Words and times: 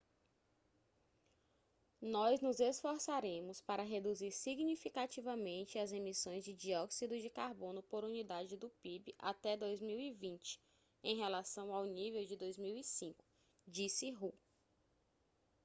nós 2.01 2.41
nos 2.41 2.59
esforçaremos 2.59 3.61
para 3.61 3.83
reduzir 3.83 4.31
significativamente 4.31 5.77
as 5.77 5.91
emissões 5.91 6.43
de 6.43 6.55
dióxido 6.55 7.19
de 7.19 7.29
carbono 7.29 7.83
por 7.83 8.03
unidade 8.03 8.57
do 8.57 8.67
pib 8.81 9.13
até 9.19 9.55
2020 9.55 10.59
em 11.03 11.17
relação 11.17 11.71
ao 11.71 11.85
nível 11.85 12.25
de 12.25 12.35
2005 12.35 13.23
disse 13.67 14.11
hu 14.15 14.33